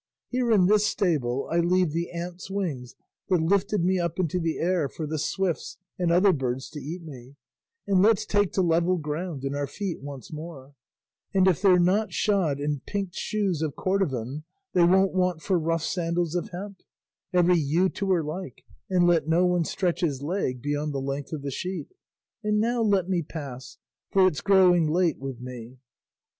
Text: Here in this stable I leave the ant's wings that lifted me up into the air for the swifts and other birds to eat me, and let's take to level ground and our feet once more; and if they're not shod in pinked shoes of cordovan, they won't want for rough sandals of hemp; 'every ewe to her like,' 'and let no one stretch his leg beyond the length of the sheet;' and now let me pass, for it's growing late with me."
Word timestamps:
Here 0.29 0.49
in 0.51 0.65
this 0.65 0.83
stable 0.87 1.47
I 1.51 1.57
leave 1.59 1.91
the 1.91 2.09
ant's 2.09 2.49
wings 2.49 2.95
that 3.29 3.39
lifted 3.39 3.83
me 3.85 3.99
up 3.99 4.17
into 4.17 4.39
the 4.39 4.57
air 4.57 4.89
for 4.89 5.05
the 5.05 5.19
swifts 5.19 5.77
and 5.99 6.11
other 6.11 6.33
birds 6.33 6.71
to 6.71 6.79
eat 6.79 7.03
me, 7.03 7.35
and 7.85 8.01
let's 8.01 8.25
take 8.25 8.51
to 8.53 8.63
level 8.63 8.97
ground 8.97 9.43
and 9.43 9.55
our 9.55 9.67
feet 9.67 10.01
once 10.01 10.33
more; 10.33 10.73
and 11.35 11.47
if 11.47 11.61
they're 11.61 11.77
not 11.77 12.13
shod 12.13 12.59
in 12.59 12.79
pinked 12.87 13.13
shoes 13.13 13.61
of 13.61 13.75
cordovan, 13.75 14.41
they 14.73 14.83
won't 14.83 15.13
want 15.13 15.43
for 15.43 15.59
rough 15.59 15.83
sandals 15.83 16.33
of 16.33 16.49
hemp; 16.49 16.81
'every 17.31 17.59
ewe 17.59 17.87
to 17.89 18.09
her 18.09 18.23
like,' 18.23 18.63
'and 18.89 19.05
let 19.05 19.27
no 19.27 19.45
one 19.45 19.63
stretch 19.65 20.01
his 20.01 20.23
leg 20.23 20.63
beyond 20.63 20.95
the 20.95 20.99
length 20.99 21.31
of 21.31 21.43
the 21.43 21.51
sheet;' 21.51 21.93
and 22.43 22.59
now 22.59 22.81
let 22.81 23.07
me 23.07 23.21
pass, 23.21 23.77
for 24.09 24.25
it's 24.27 24.41
growing 24.41 24.89
late 24.89 25.19
with 25.19 25.39
me." 25.41 25.77